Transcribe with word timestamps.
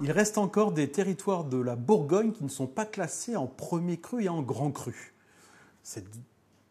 il 0.00 0.12
reste 0.12 0.38
encore 0.38 0.72
des 0.72 0.90
territoires 0.90 1.44
de 1.44 1.58
la 1.58 1.76
Bourgogne 1.76 2.32
qui 2.32 2.44
ne 2.44 2.48
sont 2.48 2.66
pas 2.66 2.86
classés 2.86 3.36
en 3.36 3.46
premier 3.46 3.98
cru 3.98 4.24
et 4.24 4.28
en 4.28 4.42
grand 4.42 4.70
cru. 4.70 5.14
Cette 5.82 6.06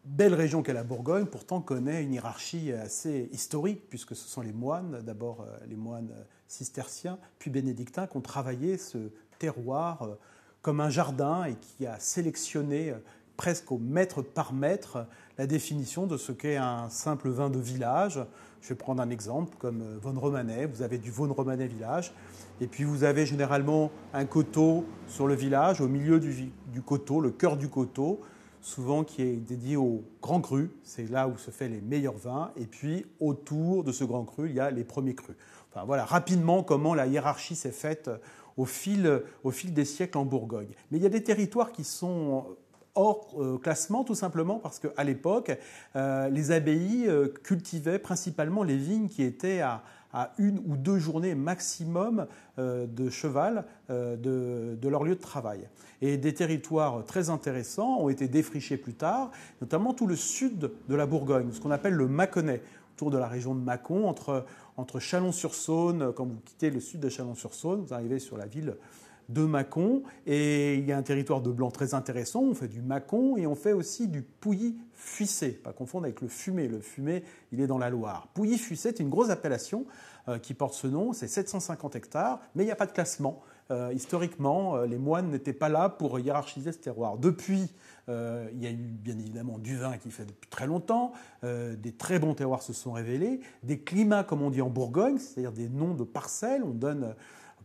belle 0.04 0.34
région 0.34 0.62
qu'est 0.62 0.72
la 0.72 0.84
Bourgogne, 0.84 1.26
pourtant, 1.26 1.60
connaît 1.60 2.02
une 2.02 2.14
hiérarchie 2.14 2.72
assez 2.72 3.28
historique, 3.32 3.88
puisque 3.90 4.16
ce 4.16 4.28
sont 4.28 4.40
les 4.40 4.52
moines, 4.52 5.02
d'abord 5.02 5.42
euh, 5.42 5.58
les 5.68 5.76
moines 5.76 6.12
cisterciens, 6.46 7.18
puis 7.38 7.50
bénédictins, 7.50 8.06
qui 8.06 8.16
ont 8.16 8.22
travaillé 8.22 8.78
ce 8.78 9.10
terroir 9.38 10.02
euh, 10.02 10.14
comme 10.62 10.80
un 10.80 10.90
jardin 10.90 11.44
et 11.44 11.56
qui 11.56 11.86
a 11.86 11.98
sélectionné 11.98 12.90
euh, 12.90 12.98
presque 13.38 13.70
au 13.72 13.78
mètre 13.78 14.20
par 14.20 14.52
mètre 14.52 15.06
la 15.38 15.46
définition 15.46 16.06
de 16.06 16.18
ce 16.18 16.32
qu'est 16.32 16.56
un 16.56 16.90
simple 16.90 17.30
vin 17.30 17.48
de 17.48 17.58
village. 17.58 18.20
Je 18.60 18.68
vais 18.70 18.74
prendre 18.74 19.00
un 19.00 19.08
exemple 19.08 19.56
comme 19.58 19.82
Von 20.02 20.18
Romanet. 20.18 20.66
Vous 20.66 20.82
avez 20.82 20.98
du 20.98 21.12
Von 21.12 21.32
Romanet 21.32 21.68
village, 21.68 22.12
et 22.60 22.66
puis 22.66 22.82
vous 22.82 23.04
avez 23.04 23.24
généralement 23.24 23.92
un 24.12 24.26
coteau 24.26 24.84
sur 25.06 25.28
le 25.28 25.34
village, 25.34 25.80
au 25.80 25.86
milieu 25.86 26.18
du, 26.18 26.50
du 26.66 26.82
coteau, 26.82 27.20
le 27.20 27.30
cœur 27.30 27.56
du 27.56 27.68
coteau, 27.68 28.20
souvent 28.60 29.04
qui 29.04 29.22
est 29.22 29.36
dédié 29.36 29.76
au 29.76 30.02
grand 30.20 30.40
cru. 30.40 30.72
C'est 30.82 31.08
là 31.08 31.28
où 31.28 31.38
se 31.38 31.52
fait 31.52 31.68
les 31.68 31.80
meilleurs 31.80 32.18
vins. 32.18 32.50
Et 32.56 32.66
puis 32.66 33.06
autour 33.20 33.84
de 33.84 33.92
ce 33.92 34.02
grand 34.02 34.24
cru, 34.24 34.48
il 34.48 34.56
y 34.56 34.60
a 34.60 34.72
les 34.72 34.84
premiers 34.84 35.14
crus. 35.14 35.36
Enfin 35.70 35.84
voilà, 35.86 36.04
rapidement 36.04 36.64
comment 36.64 36.92
la 36.92 37.06
hiérarchie 37.06 37.54
s'est 37.54 37.70
faite 37.70 38.10
au 38.56 38.64
fil, 38.64 39.22
au 39.44 39.52
fil 39.52 39.72
des 39.72 39.84
siècles 39.84 40.18
en 40.18 40.24
Bourgogne. 40.24 40.74
Mais 40.90 40.98
il 40.98 41.04
y 41.04 41.06
a 41.06 41.10
des 41.10 41.22
territoires 41.22 41.70
qui 41.70 41.84
sont 41.84 42.44
hors 42.98 43.34
euh, 43.38 43.58
classement, 43.58 44.04
tout 44.04 44.14
simplement 44.14 44.58
parce 44.58 44.78
qu'à 44.78 45.04
l'époque, 45.04 45.56
euh, 45.96 46.28
les 46.28 46.50
abbayes 46.50 47.06
euh, 47.06 47.28
cultivaient 47.44 47.98
principalement 47.98 48.64
les 48.64 48.76
vignes 48.76 49.08
qui 49.08 49.22
étaient 49.22 49.60
à, 49.60 49.82
une 50.38 50.58
ou 50.66 50.76
deux 50.76 50.98
journées 50.98 51.34
maximum 51.34 52.26
de 52.56 53.10
cheval 53.10 53.66
de, 53.90 54.74
de, 54.74 54.88
leur 54.88 55.04
lieu 55.04 55.14
de 55.14 55.20
travail. 55.20 55.68
Et 56.00 56.16
des 56.16 56.32
territoires 56.32 57.04
très 57.04 57.28
intéressants 57.28 58.00
ont 58.00 58.08
été 58.08 58.26
défrichés 58.26 58.78
plus 58.78 58.94
tard, 58.94 59.30
notamment 59.60 59.92
tout 59.92 60.06
le 60.06 60.16
sud 60.16 60.70
de 60.88 60.94
la 60.94 61.04
Bourgogne, 61.04 61.52
ce 61.52 61.60
qu'on 61.60 61.70
appelle 61.70 61.92
le 61.92 62.08
Mâconnais, 62.08 62.62
autour 62.96 63.10
de 63.10 63.18
la 63.18 63.28
région 63.28 63.54
de 63.54 63.60
Mâcon, 63.60 64.08
entre, 64.08 64.46
entre 64.78 64.98
Chalon-sur-Saône, 64.98 66.14
quand 66.14 66.24
vous 66.24 66.40
quittez 66.44 66.70
le 66.70 66.80
sud 66.80 67.00
de 67.00 67.10
Chalon-sur-Saône, 67.10 67.82
vous 67.82 67.94
arrivez 67.94 68.18
sur 68.18 68.38
la 68.38 68.46
ville 68.46 68.76
de 69.28 69.42
Mâcon. 69.42 70.02
Et 70.26 70.76
il 70.76 70.86
y 70.86 70.92
a 70.92 70.96
un 70.96 71.02
territoire 71.02 71.40
de 71.40 71.50
blanc 71.50 71.70
très 71.70 71.94
intéressant. 71.94 72.42
On 72.42 72.54
fait 72.54 72.68
du 72.68 72.82
Mâcon 72.82 73.36
et 73.36 73.46
on 73.46 73.54
fait 73.54 73.72
aussi 73.72 74.08
du 74.08 74.22
Pouilly-Fuissé. 74.22 75.50
Pas 75.50 75.72
confondre 75.72 76.04
avec 76.04 76.20
le 76.20 76.28
fumé. 76.28 76.68
Le 76.68 76.80
fumé, 76.80 77.22
il 77.52 77.60
est 77.60 77.66
dans 77.66 77.78
la 77.78 77.90
Loire. 77.90 78.28
Pouilly-Fuissé 78.34 78.88
est 78.88 79.00
une 79.00 79.10
grosse 79.10 79.30
appellation 79.30 79.86
euh, 80.28 80.38
qui 80.38 80.54
porte 80.54 80.74
ce 80.74 80.86
nom. 80.86 81.12
C'est 81.12 81.28
750 81.28 81.96
hectares, 81.96 82.40
mais 82.54 82.62
il 82.62 82.66
n'y 82.66 82.72
a 82.72 82.76
pas 82.76 82.86
de 82.86 82.92
classement. 82.92 83.42
Euh, 83.70 83.92
historiquement, 83.94 84.76
euh, 84.76 84.86
les 84.86 84.98
moines 84.98 85.30
n'étaient 85.30 85.52
pas 85.52 85.68
là 85.68 85.88
pour 85.88 86.18
hiérarchiser 86.18 86.72
ce 86.72 86.78
terroir. 86.78 87.18
Depuis, 87.18 87.74
il 88.10 88.62
y 88.62 88.66
a 88.66 88.70
eu 88.70 88.76
bien 88.76 89.18
évidemment 89.18 89.58
du 89.58 89.76
vin 89.76 89.98
qui 89.98 90.10
fait 90.10 90.24
depuis 90.24 90.48
très 90.48 90.66
longtemps, 90.66 91.12
des 91.42 91.92
très 91.92 92.18
bons 92.18 92.32
terroirs 92.32 92.62
se 92.62 92.72
sont 92.72 92.92
révélés, 92.92 93.40
des 93.64 93.80
climats 93.80 94.24
comme 94.24 94.40
on 94.40 94.48
dit 94.48 94.62
en 94.62 94.70
Bourgogne, 94.70 95.18
c'est-à-dire 95.18 95.52
des 95.52 95.68
noms 95.68 95.92
de 95.92 96.04
parcelles, 96.04 96.62
on 96.64 96.70
donne 96.70 97.14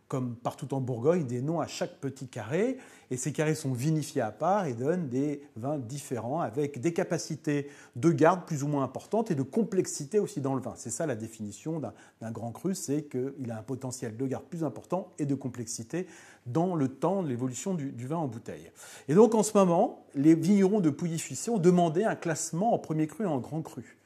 comme 0.08 0.36
partout 0.36 0.74
en 0.74 0.82
Bourgogne, 0.82 1.26
des 1.26 1.42
noms 1.42 1.60
à 1.60 1.68
chaque 1.68 2.00
petit 2.00 2.28
carré. 2.28 2.78
Et 3.12 3.18
ces 3.18 3.32
carrés 3.32 3.56
sont 3.56 3.74
vinifiés 3.74 4.22
à 4.22 4.32
part 4.32 4.66
et 4.66 4.74
donnent 4.74 5.08
des 5.08 5.42
vins 5.56 5.78
différents 5.78 6.40
avec 6.40 6.80
des 6.82 6.94
capacités 6.94 7.68
de 7.96 8.12
garde 8.12 8.46
plus 8.46 8.64
ou 8.64 8.68
moins 8.68 8.84
importantes 8.84 9.32
et 9.32 9.36
de 9.36 9.44
complexité 9.44 10.20
aussi 10.20 10.42
dans 10.42 10.56
le 10.56 10.62
vin. 10.62 10.74
C'est 10.76 10.90
ça 10.90 11.06
la 11.06 11.16
définition 11.16 11.80
d'un 11.80 12.32
grand 12.32 12.52
cru, 12.52 12.76
c'est 12.76 13.04
qu'il 13.04 13.52
a 13.52 13.60
un 13.60 13.64
potentiel 13.64 14.18
de 14.18 14.26
garde 14.26 14.46
plus 14.46 14.64
important 14.64 15.12
et 15.20 15.26
de 15.26 15.36
complexité 15.36 16.08
dans 16.46 16.76
le 16.76 16.88
temps 16.88 17.24
de 17.24 17.30
l'évolution 17.30 17.74
du, 17.74 18.08
vin 18.08 18.18
en 18.18 18.28
bouteille. 18.28 18.72
Et 19.08 19.16
donc 19.16 19.36
en 19.36 19.44
ce 19.44 19.58
moment, 19.58 20.06
les 20.16 20.36
vignerons 20.36 20.80
de 20.80 20.90
Pouilly-Fuissé 20.90 21.52
ont 21.52 21.58
demandé 21.58 22.04
un 22.04 22.16
classement 22.16 22.74
en 22.74 22.80
premier 22.80 23.08
cru 23.08 23.24
et 23.24 23.28
en 23.28 23.40
grand 23.40 23.62
cru. 23.62 23.98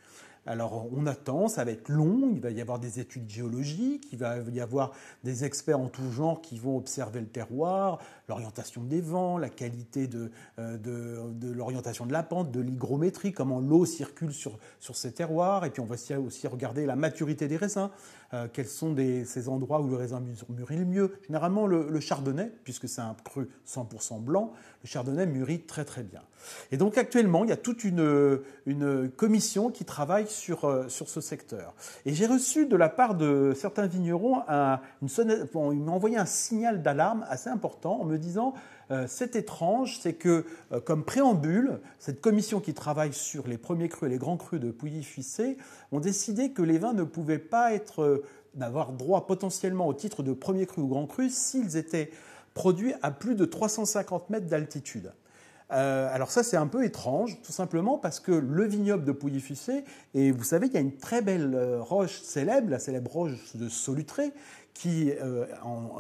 Alors 0.48 0.88
on 0.96 1.06
attend, 1.06 1.50
ça 1.50 1.66
va 1.66 1.72
être 1.72 1.90
long, 1.90 2.32
il 2.34 2.40
va 2.40 2.52
y 2.52 2.62
avoir 2.62 2.80
des 2.80 3.02
études 3.02 3.30
géologiques, 3.30 4.08
il 4.14 4.18
va 4.18 4.38
y 4.40 4.62
avoir 4.62 4.94
des 5.26 5.44
experts 5.44 5.80
en 5.80 5.90
tout 5.90 6.10
genre 6.10 6.42
qui 6.42 6.58
vont 6.58 6.78
observer 6.78 7.20
le 7.20 7.28
terroir, 7.28 8.00
l'orientation 8.30 8.84
des 8.84 9.02
vents, 9.02 9.38
la 9.38 9.50
qualité 9.50 10.08
de, 10.08 10.32
euh, 10.58 11.32
l'orientation 11.42 12.06
de 12.06 12.14
la 12.14 12.24
pente, 12.24 12.52
de 12.52 12.62
l'hygrométrie, 12.62 13.34
comment 13.34 13.60
l'eau 13.60 13.86
circule 13.86 14.32
sur, 14.32 14.58
sur 14.80 14.96
ces 14.96 15.12
terroirs, 15.12 15.66
et 15.66 15.70
puis 15.70 15.82
on 15.82 15.86
va 15.86 15.96
aussi 16.20 16.48
regarder 16.48 16.86
la 16.86 16.96
maturité 16.96 17.50
des 17.50 17.58
raisins, 17.58 17.90
euh, 18.34 18.48
quels 18.52 18.68
sont 18.68 18.96
ces 19.26 19.50
endroits 19.50 19.82
où 19.82 19.88
le 19.88 19.96
raisin 19.96 20.22
mûrit 20.50 20.78
le 20.78 20.86
mieux. 20.86 21.14
Généralement, 21.28 21.68
le, 21.68 22.00
chardonnay, 22.00 22.52
puisque 22.64 22.88
c'est 22.88 23.02
un 23.02 23.16
cru 23.24 23.50
100% 23.68 24.22
blanc, 24.22 24.54
le 24.84 24.88
chardonnay 24.88 25.26
mûrit 25.26 25.62
très 25.62 25.86
très 25.86 26.04
bien. 26.04 26.22
Et 26.72 26.78
donc 26.78 26.98
actuellement, 26.98 27.44
il 27.44 27.50
y 27.50 27.54
a 27.54 27.58
toute 27.58 27.84
une, 27.84 28.42
une 28.66 29.10
commission 29.10 29.72
qui 29.72 29.86
travaille 29.86 30.28
sur, 30.28 30.37
euh, 30.64 30.90
sur 30.90 31.10
ce 31.10 31.22
secteur. 31.22 31.74
Et 32.06 32.14
j'ai 32.14 32.26
reçu 32.26 32.66
de 32.66 32.76
la 32.76 32.90
part 32.90 33.16
de 33.16 33.54
certains 33.56 33.88
vignerons 33.88 34.42
un, 34.48 34.80
une 35.02 35.10
ils 35.72 35.80
m'ont 35.80 35.94
envoyé 35.94 36.18
un 36.18 36.26
signal 36.26 36.82
d'alarme 36.82 37.26
assez 37.30 37.50
important 37.50 38.02
en 38.02 38.06
me 38.06 38.18
disant 38.18 38.54
euh, 38.90 39.06
c'est 39.08 39.36
étrange, 39.36 40.00
c'est 40.02 40.14
que, 40.14 40.46
euh, 40.72 40.80
comme 40.80 41.04
préambule, 41.04 41.80
cette 42.00 42.22
commission 42.22 42.60
qui 42.60 42.74
travaille 42.74 43.14
sur 43.14 43.48
les 43.48 43.58
premiers 43.58 43.90
crus 43.90 44.08
et 44.08 44.12
les 44.12 44.18
grands 44.18 44.38
crus 44.38 44.62
de 44.62 44.72
Pouilly-Fuissé 44.72 45.58
ont 45.92 46.00
décidé 46.00 46.52
que 46.52 46.62
les 46.62 46.78
vins 46.78 46.94
ne 46.94 47.04
pouvaient 47.04 47.38
pas 47.38 47.74
être, 47.74 48.24
n'avoir 48.56 48.94
droit 48.94 49.28
potentiellement 49.28 49.88
au 49.88 49.94
titre 49.94 50.24
de 50.24 50.34
premier 50.34 50.66
cru 50.66 50.82
ou 50.82 50.88
grand 50.88 51.06
cru 51.06 51.30
s'ils 51.30 51.76
étaient 51.76 52.12
produits 52.54 52.94
à 53.02 53.12
plus 53.12 53.36
de 53.36 53.46
350 53.46 54.30
mètres 54.30 54.48
d'altitude. 54.48 55.12
Alors 55.70 56.32
ça 56.32 56.44
c'est 56.44 56.58
un 56.58 56.68
peu 56.68 56.86
étrange, 56.86 57.42
tout 57.42 57.52
simplement 57.52 57.98
parce 57.98 58.20
que 58.20 58.32
le 58.32 58.66
vignoble 58.66 59.04
de 59.04 59.12
Pouilly-Fuissé, 59.12 59.84
et 60.14 60.32
vous 60.32 60.44
savez 60.44 60.68
qu'il 60.68 60.76
y 60.76 60.78
a 60.78 60.82
une 60.82 60.98
très 60.98 61.22
belle 61.22 61.80
roche 61.80 62.22
célèbre, 62.22 62.70
la 62.70 62.80
célèbre 62.80 63.12
roche 63.12 63.56
de 63.56 63.68
Solutré, 63.68 64.32
qui, 64.78 65.12
euh, 65.12 65.46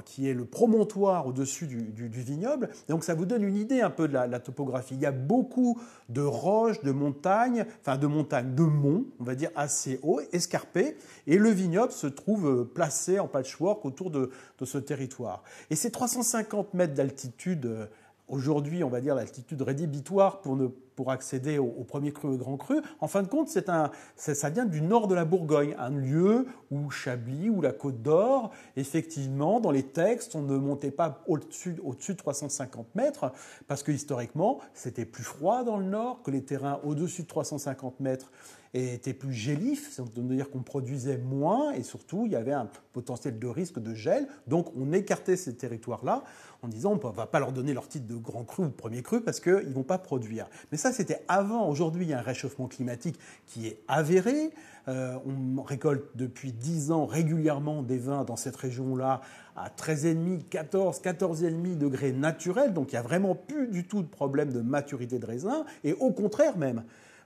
qui 0.05 0.29
est 0.29 0.35
le 0.35 0.45
promontoire 0.45 1.25
au-dessus 1.25 1.65
du, 1.65 2.07
vignoble. 2.07 2.69
donc 2.87 3.03
ça 3.03 3.15
vous 3.15 3.25
donne 3.25 3.43
une 3.43 3.57
idée 3.57 3.81
un 3.81 3.89
peu 3.89 4.07
de 4.07 4.13
la, 4.13 4.39
topographie. 4.39 4.93
Il 4.93 5.01
y 5.01 5.07
a 5.07 5.11
beaucoup 5.11 5.81
de 6.09 6.21
roches, 6.21 6.81
de 6.83 6.91
montagnes, 6.91 7.65
enfin 7.81 7.97
de 7.97 8.05
montagnes, 8.05 8.53
de 8.53 8.63
monts, 8.63 9.05
on 9.19 9.23
va 9.23 9.33
dire 9.33 9.49
assez 9.55 9.99
hauts, 10.03 10.21
escarpés, 10.31 10.95
et 11.25 11.37
le 11.37 11.49
vignoble 11.49 11.91
se 11.91 12.05
trouve 12.05 12.47
euh, 12.47 12.65
placé 12.65 13.19
en 13.19 13.27
patchwork 13.27 13.83
autour 13.83 14.11
de, 14.11 14.29
de 14.59 14.65
ce 14.65 14.77
territoire. 14.77 15.43
Et 15.71 15.75
ces 15.75 15.89
350 15.89 16.75
mètres 16.75 16.93
d'altitude 16.93 17.65
euh, 17.65 17.85
aujourd'hui, 18.27 18.83
on 18.83 18.89
va 18.89 19.01
dire, 19.01 19.15
l'altitude 19.15 19.61
rédhibitoire 19.61 20.41
pour, 20.41 20.57
pour 20.95 21.11
accéder 21.11 21.57
au, 21.59 21.83
premier 21.83 22.11
cru 22.11 22.33
et 22.33 22.37
grand 22.37 22.57
cru. 22.57 22.81
En 22.99 23.07
fin 23.07 23.23
de 23.23 23.27
compte, 23.27 23.47
c'est 23.47 23.69
un, 23.69 23.91
ça 24.15 24.49
vient 24.49 24.65
du 24.65 24.81
nord 24.81 25.07
de 25.07 25.15
la 25.15 25.25
Bourgogne, 25.25 25.75
un 25.77 25.91
lieu 25.91 26.47
où 26.71 26.89
Chablis 26.89 27.49
ou 27.49 27.61
la 27.61 27.71
Côte 27.71 28.01
d'Or, 28.01 28.51
effectivement, 28.75 29.59
dans 29.59 29.71
les 29.71 29.83
textes, 29.83 30.35
on 30.35 30.41
ne 30.41 30.57
montait 30.57 30.91
pas 30.91 31.23
au-dessus, 31.27 31.77
au-dessus 31.83 32.13
de 32.13 32.17
350 32.17 32.95
mètres, 32.95 33.31
parce 33.67 33.83
que 33.83 33.91
historiquement, 33.91 34.59
c'était 34.73 35.05
plus 35.05 35.23
froid 35.23 35.63
dans 35.63 35.77
le 35.77 35.85
nord, 35.85 36.21
que 36.23 36.31
les 36.31 36.43
terrains 36.43 36.79
au-dessus 36.83 37.23
de 37.23 37.27
350 37.27 37.99
mètres 37.99 38.31
était 38.73 39.13
plus 39.13 39.33
gélif, 39.33 39.91
c'est-à-dire 39.91 40.49
qu'on 40.49 40.61
produisait 40.61 41.17
moins 41.17 41.71
et 41.71 41.83
surtout 41.83 42.25
il 42.25 42.31
y 42.31 42.35
avait 42.35 42.53
un 42.53 42.69
potentiel 42.93 43.39
de 43.39 43.47
risque 43.47 43.79
de 43.79 43.93
gel. 43.93 44.27
Donc 44.47 44.71
on 44.75 44.91
écartait 44.91 45.37
ces 45.37 45.55
territoires-là 45.55 46.23
en 46.61 46.67
disant 46.67 46.91
on 47.01 47.07
ne 47.07 47.13
va 47.13 47.27
pas 47.27 47.39
leur 47.39 47.51
donner 47.51 47.73
leur 47.73 47.87
titre 47.87 48.07
de 48.07 48.15
grand 48.15 48.43
cru 48.43 48.63
ou 48.63 48.67
de 48.67 48.73
premier 48.73 49.01
cru 49.01 49.21
parce 49.21 49.39
qu'ils 49.39 49.69
ne 49.69 49.73
vont 49.73 49.83
pas 49.83 49.97
produire. 49.97 50.47
Mais 50.71 50.77
ça 50.77 50.91
c'était 50.91 51.23
avant. 51.27 51.69
Aujourd'hui 51.69 52.05
il 52.05 52.09
y 52.09 52.13
a 52.13 52.19
un 52.19 52.23
réchauffement 52.23 52.67
climatique 52.67 53.17
qui 53.45 53.67
est 53.67 53.79
avéré. 53.87 54.51
Euh, 54.87 55.17
on 55.25 55.61
récolte 55.63 56.15
depuis 56.15 56.53
10 56.53 56.91
ans 56.91 57.05
régulièrement 57.05 57.83
des 57.83 57.97
vins 57.97 58.23
dans 58.23 58.37
cette 58.37 58.55
région-là 58.55 59.21
à 59.57 59.69
13,5, 59.69 60.43
14, 60.49 61.01
14,5 61.01 61.77
degrés 61.77 62.13
naturels. 62.13 62.73
Donc 62.73 62.91
il 62.91 62.95
n'y 62.95 62.99
a 62.99 63.01
vraiment 63.01 63.35
plus 63.35 63.67
du 63.67 63.85
tout 63.85 64.01
de 64.01 64.07
problème 64.07 64.53
de 64.53 64.61
maturité 64.61 65.19
de 65.19 65.25
raisin. 65.25 65.65
Et 65.83 65.93
au 65.93 66.11
contraire 66.11 66.57
même, 66.57 66.83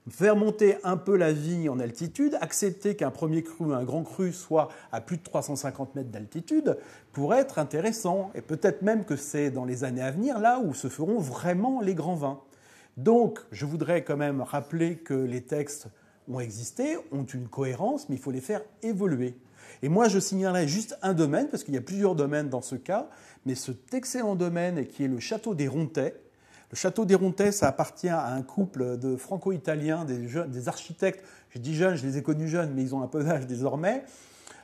faire 0.09 0.35
monter 0.35 0.77
un 0.83 0.97
peu 0.97 1.15
la 1.15 1.31
vigne 1.31 1.69
en 1.69 1.79
altitude, 1.79 2.37
accepter 2.41 2.95
qu'un 2.95 3.11
premier 3.11 3.43
cru, 3.43 3.73
un 3.73 3.83
grand 3.83 4.03
cru 4.03 4.33
soit 4.33 4.69
à 4.91 4.99
plus 4.99 5.17
de 5.17 5.23
350 5.23 5.95
mètres 5.95 6.09
d'altitude 6.09 6.77
pourrait 7.11 7.39
être 7.39 7.59
intéressant. 7.59 8.31
Et 8.33 8.41
peut-être 8.41 8.81
même 8.81 9.05
que 9.05 9.15
c'est 9.15 9.51
dans 9.51 9.65
les 9.65 9.83
années 9.83 10.01
à 10.01 10.11
venir 10.11 10.39
là 10.39 10.59
où 10.59 10.73
se 10.73 10.87
feront 10.87 11.19
vraiment 11.19 11.81
les 11.81 11.93
grands 11.93 12.15
vins. 12.15 12.39
Donc, 12.97 13.39
je 13.51 13.65
voudrais 13.65 14.03
quand 14.03 14.17
même 14.17 14.41
rappeler 14.41 14.97
que 14.97 15.13
les 15.13 15.41
textes 15.41 15.87
ont 16.27 16.39
existé, 16.39 16.97
ont 17.11 17.23
une 17.23 17.47
cohérence, 17.47 18.09
mais 18.09 18.15
il 18.15 18.21
faut 18.21 18.31
les 18.31 18.41
faire 18.41 18.61
évoluer. 18.83 19.35
Et 19.81 19.89
moi, 19.89 20.07
je 20.07 20.19
signalerai 20.19 20.67
juste 20.67 20.97
un 21.01 21.13
domaine, 21.13 21.47
parce 21.47 21.63
qu'il 21.63 21.73
y 21.73 21.77
a 21.77 21.81
plusieurs 21.81 22.15
domaines 22.15 22.49
dans 22.49 22.61
ce 22.61 22.75
cas, 22.75 23.09
mais 23.45 23.55
cet 23.55 23.93
excellent 23.93 24.35
domaine 24.35 24.85
qui 24.85 25.05
est 25.05 25.07
le 25.07 25.19
château 25.19 25.55
des 25.55 25.67
Rontais, 25.67 26.15
le 26.71 26.77
château 26.77 27.05
d'Hérontais, 27.05 27.51
ça 27.51 27.67
appartient 27.67 28.09
à 28.09 28.27
un 28.27 28.41
couple 28.41 28.97
de 28.97 29.17
franco-italiens, 29.17 30.05
des, 30.05 30.17
des, 30.47 30.67
architectes. 30.69 31.23
Je 31.49 31.59
dis 31.59 31.75
jeunes, 31.75 31.95
je 31.95 32.05
les 32.05 32.17
ai 32.17 32.23
connus 32.23 32.47
jeunes, 32.47 32.73
mais 32.73 32.81
ils 32.81 32.95
ont 32.95 33.01
un 33.01 33.07
peu 33.07 33.23
d'âge 33.23 33.45
désormais. 33.45 34.03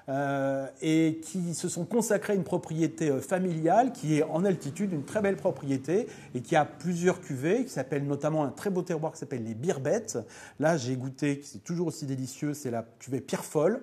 euh, 0.10 0.68
et 0.82 1.20
qui 1.22 1.54
se 1.54 1.68
sont 1.68 1.86
consacrés 1.86 2.34
à 2.34 2.36
une 2.36 2.46
propriété 2.46 3.10
euh, 3.10 3.20
familiale 3.20 3.92
qui 3.92 4.18
est 4.18 4.24
en 4.24 4.46
altitude, 4.46 4.94
une 4.94 5.04
très 5.04 5.22
belle 5.22 5.36
propriété 5.36 6.08
et 6.34 6.42
qui 6.42 6.56
a 6.56 6.64
plusieurs 6.64 7.20
cuvées, 7.20 7.66
qui 7.66 7.72
s'appelle 7.72 8.08
notamment 8.08 8.46
un 8.46 8.52
très 8.52 8.70
beau 8.70 8.84
terroir 8.84 9.12
qui 9.12 9.20
s'appelle 9.20 9.44
les 9.44 9.54
Birbettes. 9.54 10.18
Là, 10.60 10.78
j'ai 10.78 10.96
goûté, 10.96 11.42
c'est 11.44 11.64
toujours 11.64 11.88
aussi 11.88 12.06
délicieux, 12.06 12.54
c'est 12.54 12.72
la 12.72 12.86
cuvée 13.00 13.20
Pierre 13.20 13.44
Folle. 13.44 13.82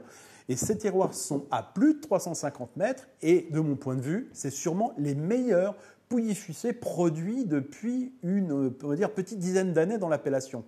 Et 0.48 0.56
ces 0.56 0.76
terroirs 0.76 1.14
sont 1.14 1.46
à 1.50 1.62
plus 1.62 1.94
de 1.94 2.00
350 2.00 2.76
mètres 2.76 3.06
et 3.22 3.48
de 3.50 3.60
mon 3.60 3.76
point 3.76 3.94
de 3.94 4.02
vue, 4.02 4.28
c'est 4.34 4.50
sûrement 4.50 4.92
les 4.98 5.14
meilleurs 5.14 5.74
pouilly-fuissés 6.14 6.72
produits 6.72 7.44
depuis 7.44 8.12
une 8.22 8.70
petite 8.70 9.40
dizaine 9.40 9.72
d'années 9.72 9.98
dans 9.98 10.08
l'appellation. 10.08 10.64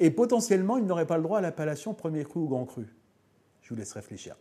Et 0.00 0.10
potentiellement, 0.10 0.76
ils 0.76 0.84
n'auraient 0.84 1.06
pas 1.06 1.18
le 1.18 1.22
droit 1.22 1.38
à 1.38 1.40
l'appellation 1.40 1.94
premier 1.94 2.24
cru 2.24 2.40
ou 2.40 2.48
grand 2.48 2.64
cru. 2.64 2.84
Je 3.62 3.68
vous 3.68 3.76
laisse 3.76 3.92
réfléchir. 3.92 4.34